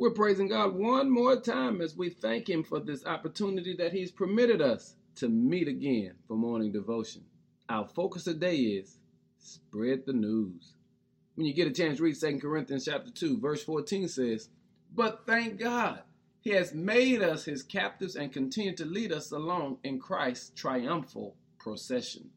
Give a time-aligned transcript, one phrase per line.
[0.00, 4.12] We're praising God one more time as we thank Him for this opportunity that He's
[4.12, 7.24] permitted us to meet again for morning devotion.
[7.68, 8.96] Our focus today is
[9.40, 10.74] spread the news.
[11.34, 14.50] When you get a chance, read 2 Corinthians chapter 2, verse 14 says,
[14.94, 16.02] But thank God,
[16.42, 21.34] He has made us His captives and continued to lead us along in Christ's triumphal
[21.58, 22.30] procession.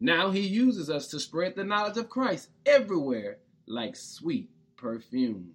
[0.00, 3.38] Now He uses us to spread the knowledge of Christ everywhere
[3.68, 5.52] like sweet perfume.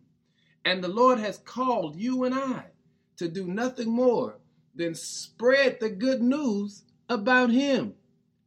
[0.66, 2.66] And the Lord has called you and I
[3.18, 4.38] to do nothing more
[4.76, 7.94] than spread the good news about Him.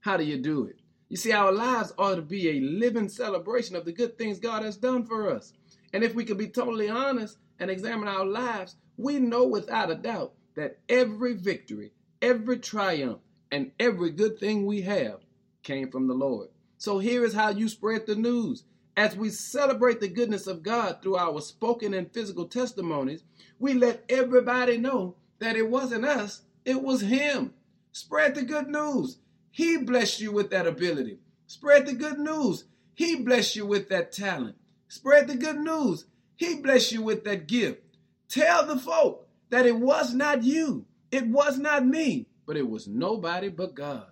[0.01, 0.77] How do you do it?
[1.09, 4.63] You see, our lives ought to be a living celebration of the good things God
[4.63, 5.53] has done for us.
[5.93, 9.95] And if we could be totally honest and examine our lives, we know without a
[9.95, 11.93] doubt that every victory,
[12.23, 13.21] every triumph,
[13.51, 15.21] and every good thing we have
[15.63, 16.49] came from the Lord.
[16.79, 18.65] So here is how you spread the news.
[18.97, 23.25] As we celebrate the goodness of God through our spoken and physical testimonies,
[23.59, 27.55] we let everybody know that it wasn't us, it was Him.
[27.93, 29.19] Spread the good news.
[29.51, 31.19] He blessed you with that ability.
[31.47, 32.65] Spread the good news.
[32.95, 34.57] He blessed you with that talent.
[34.89, 36.05] Spread the good news.
[36.37, 37.83] He blessed you with that gift.
[38.29, 42.89] Tell the folk that it was not you, it was not me, but it was
[42.89, 44.07] nobody but God.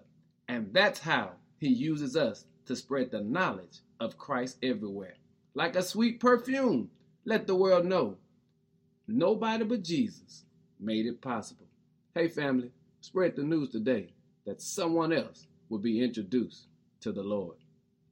[0.48, 5.16] And that's how He uses us to spread the knowledge of Christ everywhere.
[5.54, 6.88] Like a sweet perfume,
[7.24, 8.16] let the world know
[9.08, 10.44] nobody but Jesus
[10.78, 11.66] made it possible.
[12.14, 14.12] Hey, family, spread the news today
[14.46, 16.68] that someone else will be introduced
[17.00, 17.56] to the Lord.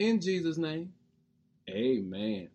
[0.01, 0.93] In Jesus' name,
[1.71, 2.49] amen.